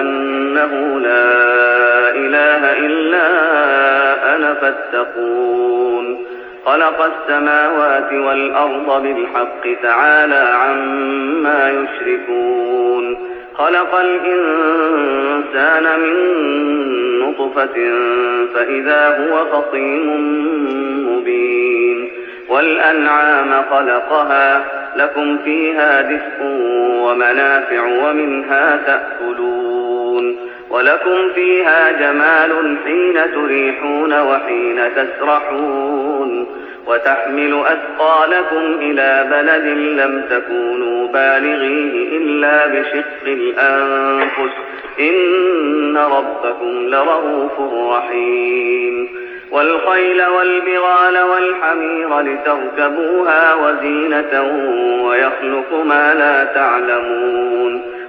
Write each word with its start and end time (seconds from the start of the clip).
أنه 0.00 1.00
لا 1.00 1.24
إله 2.10 2.86
إلا 2.86 3.26
أنا 4.36 4.54
فاتقون 4.54 6.18
خلق 6.66 7.02
السماوات 7.02 8.12
والأرض 8.12 9.02
بالحق 9.02 9.82
تعالى 9.82 10.48
عما 10.54 11.70
يشركون 11.70 13.18
خلق 13.54 13.94
الإنسان 13.94 16.00
من 16.00 16.14
نطفة 17.20 17.74
فإذا 18.54 19.08
هو 19.18 19.44
خصيم 19.52 20.08
مبين 21.08 22.10
والأنعام 22.48 23.64
خلقها 23.70 24.64
لكم 24.96 25.38
فيها 25.44 26.02
دفء 26.02 26.42
ومنافع 27.02 27.82
ومنها 27.84 28.76
تأكلون 28.86 29.67
ولكم 30.70 31.32
فيها 31.34 31.92
جمال 31.92 32.76
حين 32.84 33.32
تريحون 33.34 34.20
وحين 34.20 34.80
تسرحون 34.96 36.46
وتحمل 36.86 37.62
أثقالكم 37.66 38.78
إلى 38.80 39.26
بلد 39.30 39.64
لم 39.76 40.24
تكونوا 40.30 41.08
بالغيه 41.08 42.16
إلا 42.18 42.66
بشق 42.66 43.24
الأنفس. 43.26 44.54
إن 45.00 45.96
ربكم 45.96 46.88
لرؤوف 46.88 47.52
رحيم. 47.96 49.08
والخيل 49.50 50.26
والبغال 50.26 51.18
والحمير 51.18 52.20
لتركبوها 52.20 53.54
وزينة 53.54 54.42
ويخلق 55.04 55.84
ما 55.84 56.14
لا 56.14 56.44
تعلمون. 56.44 57.87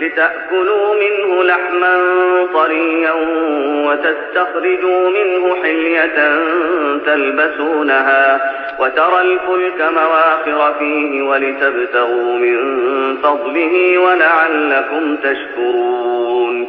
لتأكلوا 0.00 0.94
منه 0.94 1.42
لحما 1.42 1.96
طريا 2.54 3.12
وتستخرجوا 3.86 5.10
منه 5.10 5.62
حلية 5.62 6.38
تلبسونها 7.06 8.52
وترى 8.78 9.20
الفلك 9.20 9.80
مواخر 9.80 10.74
فيه 10.78 11.22
ولتبتغوا 11.22 12.38
من 12.38 12.56
فضله 13.22 13.98
ولعلكم 13.98 15.16
تشكرون 15.16 16.68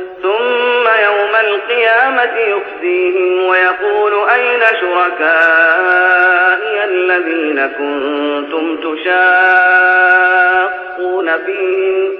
ثم 0.21 0.87
يوم 1.03 1.35
القيامة 1.35 2.37
يخزيهم 2.37 3.45
ويقول 3.45 4.29
أين 4.29 4.61
شركائي 4.81 6.83
الذين 6.83 7.67
كنتم 7.67 8.77
تشاقون 8.77 9.07
فيهم؟ 11.45 12.11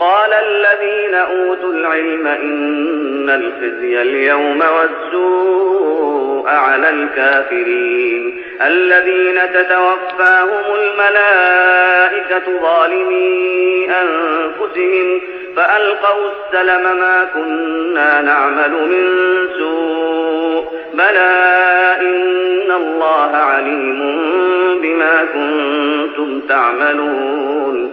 قال 0.00 0.32
الذين 0.32 1.14
أوتوا 1.14 1.72
العلم 1.72 2.26
إن 2.26 3.30
الخزي 3.30 4.02
اليوم 4.02 4.60
والسوء 4.60 6.48
على 6.48 6.90
الكافرين. 6.90 8.42
الذين 8.62 9.52
تتوفاهم 9.52 10.74
الملائكة 10.74 12.60
ظالمي 12.62 13.90
أنفسهم 14.02 15.20
فألقوا 15.58 16.30
السلم 16.30 16.82
ما 16.82 17.26
كنا 17.34 18.20
نعمل 18.20 18.70
من 18.70 19.06
سوء 19.58 20.64
بلى 20.94 21.30
إن 22.00 22.72
الله 22.72 23.36
عليم 23.36 24.00
بما 24.82 25.24
كنتم 25.34 26.40
تعملون 26.48 27.92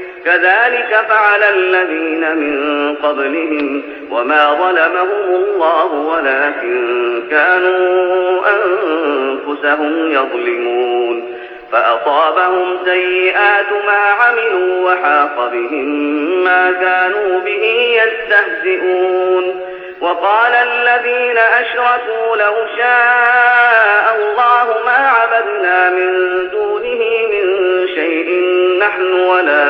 كذلك 0.25 1.05
فعل 1.09 1.43
الذين 1.43 2.35
من 2.35 2.95
قبلهم 2.95 3.83
وما 4.11 4.53
ظلمهم 4.53 5.35
الله 5.35 5.85
ولكن 5.85 7.23
كانوا 7.31 8.41
أنفسهم 8.49 10.11
يظلمون. 10.11 11.37
فأصابهم 11.71 12.77
سيئات 12.85 13.71
ما 13.85 14.01
عملوا 14.23 14.91
وحاق 14.91 15.49
بهم 15.53 15.85
ما 16.43 16.71
كانوا 16.71 17.39
به 17.39 17.97
يستهزئون. 18.03 19.71
وقال 20.01 20.53
الذين 20.53 21.37
أشركوا 21.37 22.35
لو 22.35 22.53
شاء 22.77 24.15
الله 24.15 24.75
ما 24.85 25.09
عبدنا 25.09 25.89
من 25.89 26.11
دونه 26.51 27.01
من 27.31 27.60
شيء 27.95 28.29
نحن 28.79 29.13
ولا 29.13 29.65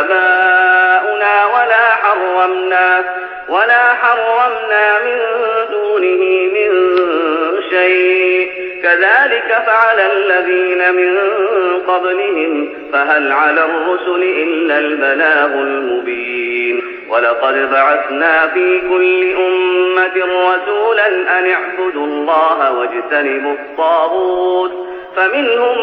آباؤنا 0.00 1.46
ولا 1.46 1.90
حرمنا 1.90 3.04
ولا 3.48 3.94
حرمنا 3.94 4.98
من 5.04 5.18
دونه 5.70 6.22
من 6.54 6.70
شيء. 7.70 8.50
كذلك 8.82 9.62
فعل 9.66 10.00
الذين 10.00 10.94
من 10.94 11.18
قبلهم 11.80 12.68
فهل 12.92 13.32
على 13.32 13.64
الرسل 13.64 14.22
إلا 14.22 14.78
البلاغ 14.78 15.46
المبين. 15.46 16.82
ولقد 17.08 17.70
بعثنا 17.72 18.46
في 18.46 18.80
كل 18.80 19.32
أمة 19.36 20.16
رسولا 20.24 21.06
أن 21.06 21.50
اعبدوا 21.50 22.06
الله 22.06 22.72
واجتنبوا 22.72 23.52
الطاغوت. 23.52 24.72
فمنهم 25.16 25.78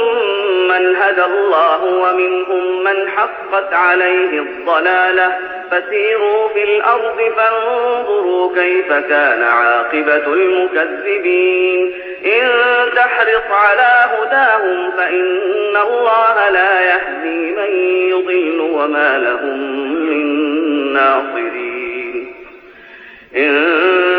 من 0.67 0.95
هدى 0.95 1.23
الله 1.23 1.83
ومنهم 1.83 2.83
من 2.83 3.09
حقت 3.09 3.73
عليه 3.73 4.39
الضلالة. 4.39 5.37
فسيروا 5.71 6.47
في 6.47 6.63
الأرض 6.63 7.21
فانظروا 7.37 8.55
كيف 8.55 8.93
كان 8.93 9.43
عاقبة 9.43 10.33
المكذبين. 10.33 11.93
إن 12.25 12.49
تحرص 12.95 13.51
على 13.51 14.09
هداهم 14.13 14.91
فإن 14.97 15.77
الله 15.77 16.49
لا 16.49 16.81
يهدي 16.81 17.51
من 17.51 17.71
يضل 18.09 18.59
وما 18.59 19.17
لهم 19.17 19.59
من 20.09 20.25
ناصرين. 20.93 22.35
إن 23.35 24.18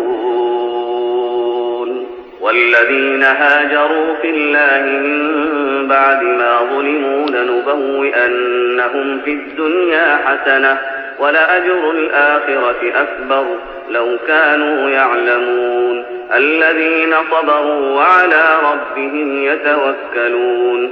والذين 2.51 3.23
هاجروا 3.23 4.15
في 4.21 4.29
الله 4.29 4.81
من 4.99 5.87
بعد 5.87 6.23
ما 6.23 6.57
ظلموا 6.57 7.27
لنبوئنهم 7.27 9.21
في 9.25 9.31
الدنيا 9.31 10.19
حسنة 10.25 10.77
ولأجر 11.19 11.91
الآخرة 11.91 12.81
أكبر 12.95 13.45
لو 13.89 14.17
كانوا 14.27 14.89
يعلمون. 14.89 16.05
الذين 16.33 17.15
صبروا 17.31 17.95
وعلى 17.95 18.45
ربهم 18.71 19.43
يتوكلون. 19.43 20.91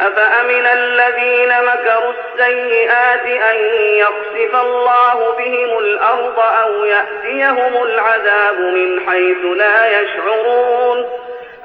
أفأمن 0.00 0.66
الذين 0.66 1.48
مكروا 1.48 2.12
السيئات 2.12 3.26
أن 3.26 3.56
يخسف 3.94 4.54
الله 4.60 5.34
بهم 5.38 5.78
الأرض 5.78 6.38
أو 6.38 6.84
يأتيهم 6.84 7.82
العذاب 7.82 8.58
من 8.60 9.00
حيث 9.10 9.44
لا 9.56 10.00
يشعرون 10.00 11.27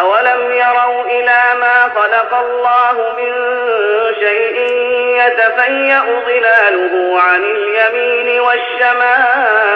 أولم 0.00 0.52
يروا 0.52 1.04
إلى 1.04 1.42
ما 1.60 1.90
خلق 1.94 2.34
الله 2.34 3.14
من 3.16 3.32
شيء 4.20 4.56
يتفيأ 5.26 6.02
ظلاله 6.26 7.20
عن 7.20 7.42
اليمين 7.44 8.40
والشمائل 8.40 9.66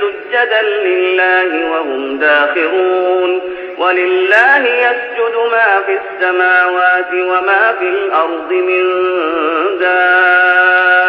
سجدا 0.00 0.62
لله 0.62 1.70
وهم 1.70 2.18
داخرون 2.18 3.40
ولله 3.78 4.66
يسجد 4.68 5.36
ما 5.52 5.80
في 5.86 5.98
السماوات 6.00 7.12
وما 7.12 7.74
في 7.78 7.84
الأرض 7.88 8.52
من 8.52 8.84
دابة 9.80 11.08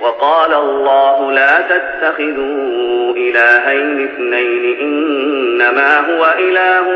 وقال 0.00 0.54
الله 0.54 1.32
لا 1.32 1.60
تتخذوا 1.60 3.14
إلهين 3.16 4.04
اثنين 4.04 4.80
إنما 4.80 5.98
هو 5.98 6.34
إله 6.38 6.86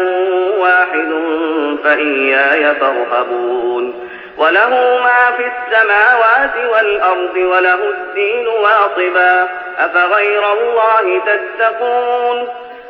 واحد 0.59 1.11
فإياي 1.85 2.75
فارهبون. 2.75 3.95
وله 4.39 4.69
ما 5.05 5.37
في 5.37 5.45
السماوات 5.47 6.73
والأرض 6.73 7.37
وله 7.37 7.91
الدين 7.91 8.47
واطبا 8.47 9.49
أفغير 9.79 10.53
الله 10.53 11.21
تتقون؟ 11.27 12.49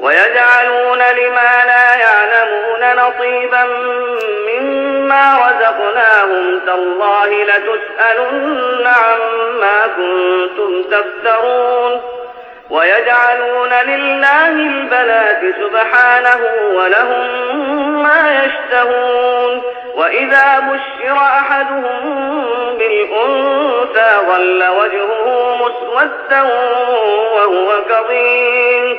ويجعلون 0.00 0.98
لما 0.98 1.64
لا 1.66 1.94
يعلمون 1.94 2.96
نصيبا 2.96 3.64
مما 4.48 5.38
رزقناهم 5.38 6.60
تالله 6.66 7.44
لتسألن 7.44 8.86
عما 8.86 9.86
كنتم 9.96 10.82
تفترون. 10.82 12.00
ويجعلون 12.70 13.72
لله 13.86 14.48
البنات 14.48 15.40
سبحانه 15.60 16.40
ولهم 16.74 17.28
ما 18.02 18.44
يشتهون. 18.44 19.62
وإذا 19.94 20.58
بشر 20.58 21.16
أحدهم 21.16 22.34
بالأنثى 22.78 24.10
ظل 24.28 24.64
وجهه 24.68 25.56
مسودا 25.56 26.42
وهو 27.34 27.82
كظيم. 27.90 28.98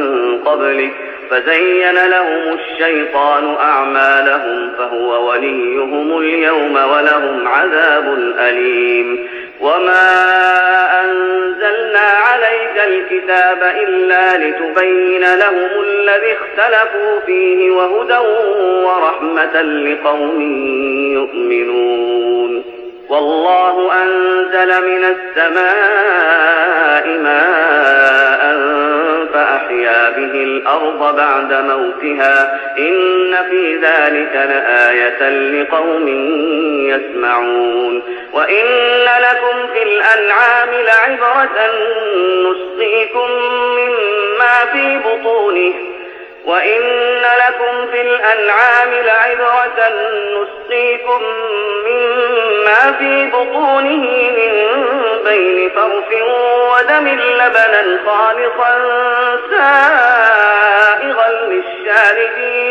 قبلك 0.51 0.91
فزين 1.29 2.05
لهم 2.05 2.59
الشيطان 2.59 3.55
أعمالهم 3.55 4.71
فهو 4.77 5.31
وليهم 5.31 6.17
اليوم 6.17 6.75
ولهم 6.75 7.47
عذاب 7.47 8.33
أليم. 8.39 9.27
وما 9.61 10.09
أنزلنا 11.03 11.99
عليك 11.99 12.83
الكتاب 12.87 13.75
إلا 13.83 14.37
لتبين 14.37 15.21
لهم 15.21 15.83
الذي 15.83 16.33
اختلفوا 16.33 17.19
فيه 17.25 17.71
وهدى 17.71 18.17
ورحمة 18.85 19.61
لقوم 19.61 20.41
يؤمنون. 21.13 22.63
والله 23.09 24.03
أنزل 24.03 24.87
من 24.87 25.03
السماء 25.03 27.07
ماء 27.07 28.80
فأحيا 29.61 30.09
به 30.09 30.43
الأرض 30.43 31.15
بعد 31.15 31.53
موتها 31.53 32.59
إن 32.77 33.35
في 33.49 33.75
ذلك 33.75 34.35
لآية 34.35 35.29
لقوم 35.29 36.07
يسمعون 36.89 38.03
وإن 38.33 38.65
لكم 39.03 39.67
في 39.73 39.83
الأنعام 39.83 40.69
لعبرة 40.85 41.59
نسقيكم 42.45 43.31
مما 43.77 44.71
في 44.71 44.97
بطونه 44.97 45.73
وإن 46.45 46.81
لكم 47.21 47.91
في 47.91 48.01
الأنعام 48.01 48.93
لعبرة 48.93 49.89
نسقيكم 50.35 51.21
مما 51.85 52.91
في 52.99 53.25
بطونه 53.29 54.31
من 54.31 54.53
بين 55.25 55.69
فرث 55.69 56.21
ودم 56.21 57.07
لبنا 57.07 57.99
خالصا 58.05 58.73
سائغا 59.49 61.29
للشاربين 61.47 62.70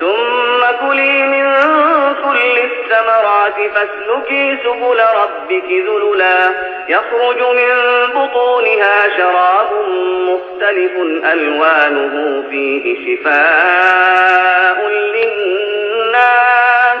ثم 0.00 0.86
كلي 0.86 1.22
من 1.22 1.44
كل 2.24 2.58
الثمرات 2.58 3.54
فاسلكي 3.74 4.58
سبل 4.64 5.00
ربك 5.00 5.70
ذللا. 5.70 6.50
يخرج 6.88 7.40
من 7.56 7.72
بطونها 8.14 9.08
شراب 9.16 9.70
مختلف 10.28 10.92
ألوانه 11.32 12.44
فيه 12.50 13.16
شفاء 13.16 14.88
للناس. 14.88 17.00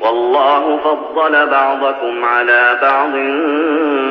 والله 0.00 0.76
فضل 0.84 1.46
بعضكم 1.46 2.24
على 2.24 2.78
بعض 2.82 3.12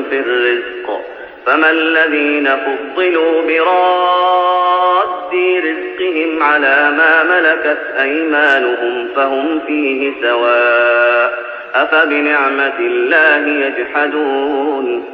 في 0.09 0.19
الرزق. 0.19 1.01
فما 1.45 1.71
الذين 1.71 2.49
فضلوا 2.49 3.41
براد 3.41 5.35
رزقهم 5.35 6.43
على 6.43 6.91
ما 6.97 7.23
ملكت 7.23 7.81
أيمانهم 7.99 9.07
فهم 9.15 9.59
فيه 9.67 10.11
سواء. 10.21 11.45
أفبنعمة 11.75 12.79
الله 12.79 13.47
يجحدون. 13.47 15.05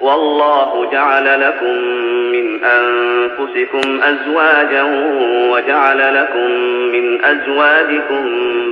والله 0.00 0.90
جعل 0.92 1.40
لكم 1.40 1.78
من 2.32 2.64
أنفسكم 2.64 4.00
أزواجا 4.02 4.82
وجعل 5.50 6.14
لكم 6.14 6.50
من 6.92 7.24
أزواجكم 7.24 8.24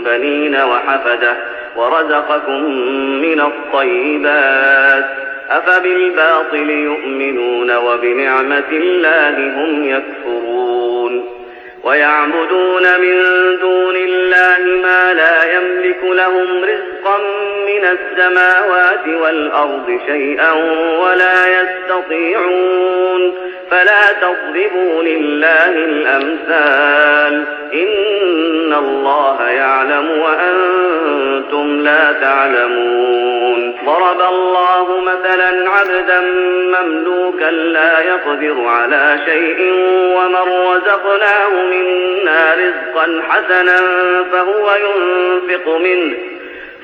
بنين 0.04 0.56
وحفدة 0.56 1.36
ورزقكم 1.76 2.62
من 3.22 3.40
الطيبات 3.40 5.04
أفبالباطل 5.50 6.70
يؤمنون 6.70 7.76
وبنعمة 7.76 8.70
الله 8.72 9.30
هم 9.30 9.84
يكفرون 9.84 11.24
ويعبدون 11.84 12.82
من 13.00 13.22
دون 13.60 13.96
الله 13.96 14.82
ما 14.82 15.14
لا 15.14 15.54
يملك 15.56 16.04
لهم 16.04 16.64
رزقا 16.64 17.18
من 17.76 17.84
السماوات 17.84 19.08
والأرض 19.08 20.00
شيئا 20.06 20.52
ولا 21.02 21.60
يستطيعون 21.60 23.34
فلا 23.70 24.12
تضربوا 24.20 25.02
لله 25.02 25.70
الأمثال 25.70 27.44
إن 27.72 28.72
الله 28.72 29.48
يعلم 29.48 30.10
وأنتم 30.20 31.80
لا 31.80 32.12
تعلمون 32.12 33.74
ضرب 33.86 34.20
الله 34.20 35.00
مثلا 35.00 35.70
عبدا 35.70 36.20
مملوكا 36.80 37.50
لا 37.50 38.00
يقدر 38.00 38.66
على 38.66 39.18
شيء 39.26 39.72
ومن 40.16 40.68
رزقناه 40.68 41.50
منا 41.70 42.54
رزقا 42.54 43.22
حسنا 43.28 43.78
فهو 44.32 44.74
ينفق 44.74 45.68
منه 45.76 46.35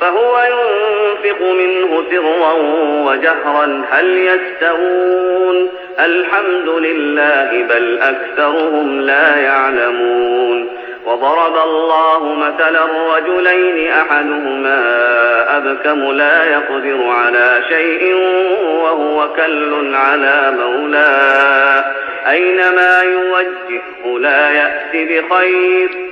فهو 0.03 0.39
ينفق 0.39 1.43
منه 1.43 2.05
سرا 2.11 2.53
وجهرا 3.07 3.85
هل 3.91 4.19
يستوون؟ 4.19 5.69
الحمد 5.99 6.69
لله 6.69 7.63
بل 7.63 7.99
أكثرهم 7.99 9.01
لا 9.01 9.37
يعلمون. 9.37 10.69
وضرب 11.07 11.57
الله 11.65 12.35
مثلا 12.35 12.85
رجلين 13.17 13.91
أحدهما 13.93 14.83
أبكم 15.57 16.13
لا 16.13 16.45
يقدر 16.45 17.09
على 17.09 17.63
شيء 17.69 18.15
وهو 18.83 19.29
كل 19.37 19.95
على 19.95 20.55
مولاه. 20.59 21.85
أينما 22.31 23.03
يوجهه 23.03 24.19
لا 24.19 24.51
يأتي 24.51 25.05
بخير. 25.05 26.12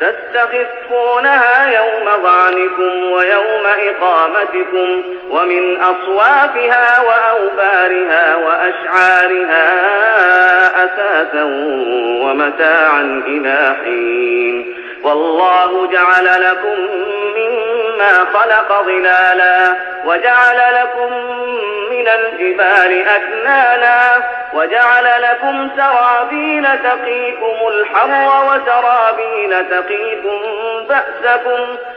تستخفونها 0.00 1.72
يوم 1.72 2.22
ظعنكم 2.22 3.12
ويوم 3.12 3.66
إقامتكم 3.66 5.02
ومن 5.30 5.82
أصوافها 5.82 7.00
وأوبارها 7.00 8.36
وأشعارها 8.36 9.64
أساسا 10.84 11.42
ومتاعا 12.22 13.22
إلى 13.26 13.76
حين. 13.84 14.74
والله 15.02 15.86
جعل 15.86 16.24
لكم 16.24 16.80
مما 17.36 18.12
خلق 18.34 18.82
ظلالا 18.82 19.74
وجعل 20.04 20.74
لكم 20.74 21.33
من 22.04 22.10
الجبال 22.10 23.08
أكنانا 23.08 24.22
وجعل 24.52 25.22
لكم 25.22 25.70
سرابيل 25.76 26.64
تقيكم 26.64 27.68
الحر 27.68 28.44
وسرابيل 28.46 29.70
تقيكم 29.70 30.40
بأسكم 30.88 31.76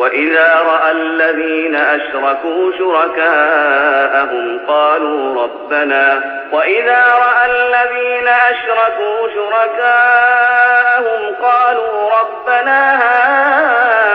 وإذا 0.00 0.60
رأى 0.66 0.92
الذين 0.92 1.76
أشركوا 1.76 2.72
شركاءهم 2.78 4.60
قالوا 4.68 5.42
ربنا 5.42 6.22
وإذا 6.52 7.04
رأى 7.06 7.50
الذين 7.50 8.28
أشركوا 8.28 9.28
شركاءهم 9.34 11.34
قالوا 11.42 12.10
ربنا 12.20 12.98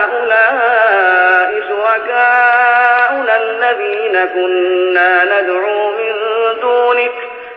هؤلاء 0.04 1.52
شركاؤنا 1.68 3.36
الذين 3.36 4.24
كنا 4.34 5.24
ندعو 5.24 5.90
من 5.90 6.14
دونك 6.60 7.12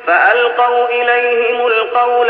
فألقوا 0.07 0.87
إليهم 0.89 1.67
القول 1.67 2.29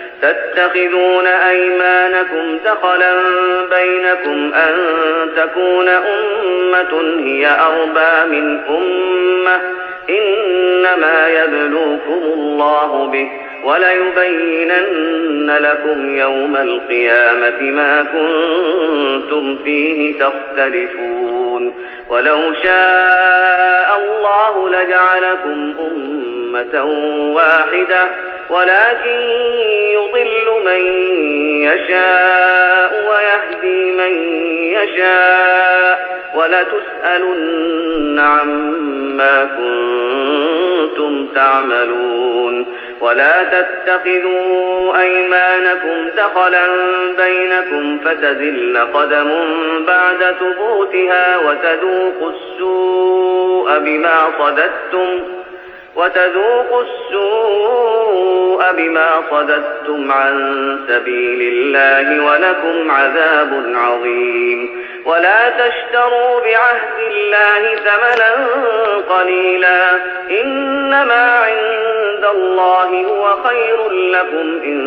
تتخذون 0.21 1.27
أيمانكم 1.27 2.57
دخلا 2.65 3.13
بينكم 3.69 4.53
أن 4.53 4.75
تكون 5.37 5.89
أمة 5.89 7.19
هي 7.19 7.47
أربى 7.47 8.35
من 8.35 8.59
أمة. 8.69 9.59
إنما 10.09 11.27
يبلوكم 11.27 12.21
الله 12.23 13.05
به 13.05 13.27
وليبينن 13.63 15.57
لكم 15.59 16.17
يوم 16.17 16.55
القيامة 16.55 17.61
ما 17.61 18.01
كنتم 18.03 19.57
فيه 19.63 20.19
تختلفون. 20.19 21.73
ولو 22.09 22.53
شاء 22.63 23.99
الله 23.99 24.69
لجعلكم 24.69 25.73
أمة 25.91 26.83
واحدة. 27.35 28.30
ولكن 28.51 29.19
يضل 29.93 30.65
من 30.65 30.81
يشاء 31.63 32.91
ويهدي 33.09 33.91
من 33.91 34.13
يشاء 34.73 36.21
ولتسألن 36.35 38.19
عما 38.19 39.43
كنتم 39.57 41.27
تعملون 41.35 42.65
ولا 43.01 43.43
تتخذوا 43.43 45.01
أيمانكم 45.01 46.09
دخلا 46.17 46.67
بينكم 47.17 47.99
فتزل 48.05 48.77
قدم 48.93 49.31
بعد 49.87 50.35
ثبوتها 50.39 51.37
وتذوقوا 51.37 52.31
السوء 52.31 53.77
بما 53.79 54.31
صددتم 54.39 55.40
وتذوقوا 55.95 56.83
السوء 56.83 58.63
بما 58.77 59.23
صددتم 59.31 60.11
عن 60.11 60.35
سبيل 60.87 61.53
الله 61.53 62.25
ولكم 62.25 62.91
عذاب 62.91 63.63
عظيم. 63.75 64.81
ولا 65.05 65.49
تشتروا 65.49 66.41
بعهد 66.41 66.99
الله 67.11 67.75
ثمنا 67.75 68.31
قليلا. 69.09 69.99
إنما 70.43 71.31
عند 71.35 72.25
الله 72.35 73.05
هو 73.05 73.35
خير 73.43 73.89
لكم 73.89 74.61
إن 74.63 74.81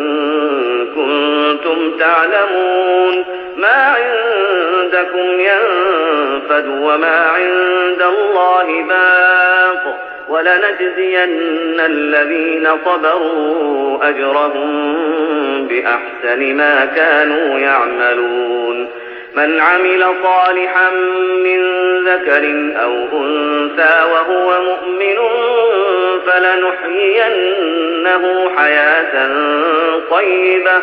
كنتم 0.87 1.99
تعلمون. 1.99 3.25
ما 3.57 3.95
عندكم 3.97 5.41
ينفد 5.41 6.67
وما 6.69 7.27
عند 7.27 8.03
الله 8.03 8.83
باق. 8.89 10.14
ولنجزين 10.29 11.81
الذين 11.81 12.69
صبروا 12.85 14.09
أجرهم 14.09 14.95
بأحسن 15.69 16.55
ما 16.55 16.85
كانوا 16.85 17.59
يعملون. 17.59 18.89
من 19.35 19.61
عمل 19.61 20.07
صالحا 20.23 20.91
من 21.45 21.61
ذكر 22.09 22.73
أو 22.83 22.93
أنثى 22.93 24.05
وهو 24.13 24.63
مؤمن 24.63 25.17
فلنحيينه 26.27 28.25
حياة 28.57 29.31
طيبة. 30.11 30.83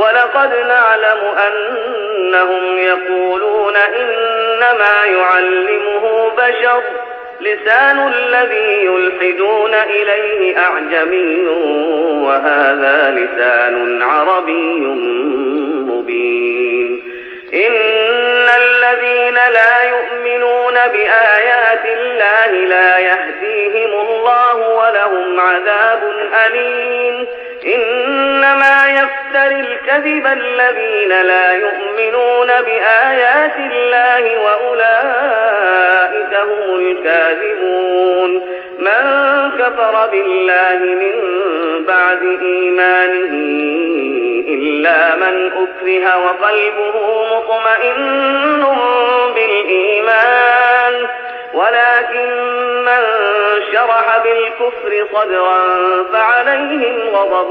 ولقد 0.00 0.54
نعلم 0.54 1.18
أنهم 1.46 2.78
يقولون 2.78 3.76
إنما 3.76 5.04
يعلمه 5.04 6.30
بشر 6.38 6.82
لسان 7.40 8.12
الذي 8.14 8.84
يلحدون 8.84 9.74
إليه 9.74 10.58
أعجمي 10.58 11.46
وهذا 12.26 13.10
لسان 13.10 14.02
عربي 14.02 14.80
مبين 15.90 17.02
إن 17.54 18.48
الذين 18.62 19.34
لا 19.34 19.82
يؤمنون 19.82 20.74
بآيات 20.74 21.49
ولهم 25.10 25.40
عذاب 25.40 26.02
أليم. 26.46 27.26
إنما 27.66 29.00
يفتر 29.00 29.46
الكذب 29.46 30.26
الذين 30.26 31.22
لا 31.22 31.52
يؤمنون 31.52 32.46
بآيات 32.46 33.56
الله 33.56 34.38
وأولئك 34.44 36.34
هم 36.34 36.78
الكاذبون. 36.78 38.42
من 38.78 39.04
كفر 39.58 40.06
بالله 40.06 40.78
من 40.78 41.14
بعد 41.84 42.38
إيمانه 42.42 43.34
إلا 44.48 45.16
من 45.16 45.46
أكره 45.46 46.18
وقلبه 46.18 47.24
مطمئن 47.36 48.64
بالإيمان. 49.34 50.89
ولكن 51.54 52.28
من 52.84 53.02
شرح 53.72 54.22
بالكفر 54.24 55.06
صدرا 55.14 55.62
فعليهم 56.12 56.96
غضب 57.12 57.50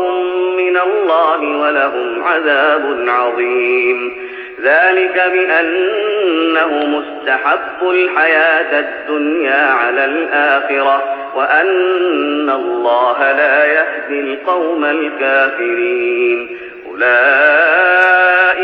من 0.57 0.77
الله 0.77 1.41
ولهم 1.41 2.23
عذاب 2.23 3.05
عظيم. 3.07 4.29
ذلك 4.63 5.23
بأنه 5.33 6.67
مستحب 6.67 7.89
الحياة 7.89 8.79
الدنيا 8.79 9.71
على 9.71 10.05
الآخرة 10.05 11.03
وأن 11.35 12.49
الله 12.49 13.31
لا 13.31 13.65
يهدي 13.65 14.19
القوم 14.19 14.85
الكافرين. 14.85 16.57
أولئك 16.91 18.38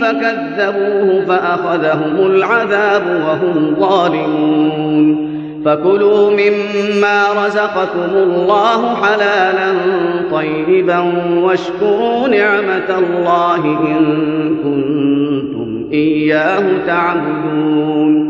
فكذبوه 0.00 1.24
فأخذهم 1.28 2.26
العذاب 2.26 3.02
وهم 3.06 3.76
ظالمون. 3.80 5.30
فكلوا 5.64 6.30
مما 6.30 7.46
رزقكم 7.46 8.16
الله 8.16 8.94
حلالا 8.94 9.72
طيبا 10.32 10.98
واشكروا 11.42 12.28
نعمة 12.28 12.98
الله 12.98 13.64
إن 13.64 14.04
كنتم 14.64 15.84
إياه 15.92 16.64
تعبدون. 16.86 18.29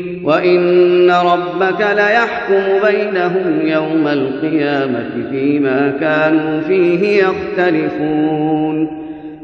وان 0.23 1.11
ربك 1.11 1.81
ليحكم 1.95 2.87
بينهم 2.87 3.61
يوم 3.63 4.07
القيامه 4.07 5.09
فيما 5.31 5.93
كانوا 5.99 6.61
فيه 6.61 7.23
يختلفون 7.23 9.01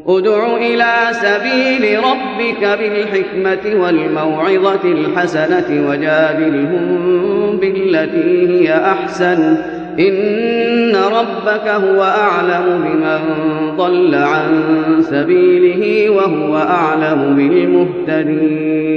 ادع 0.08 0.58
إلى 0.58 0.94
سبيل 1.12 2.00
ربك 2.00 2.80
بالحكمه 2.80 3.84
والموعظه 3.84 4.80
الحسنه 4.86 5.90
وجادلهم 5.90 7.58
بالتي 7.58 8.48
هي 8.50 8.74
احسن 8.74 9.58
ان 10.00 10.96
ربك 10.96 11.68
هو 11.68 12.04
اعلم 12.04 12.84
بمن 12.84 13.20
ضل 13.78 14.16
عن 14.16 14.64
سبيله 15.02 16.10
وهو 16.10 16.58
اعلم 16.58 17.36
بالمهتدين 17.36 18.97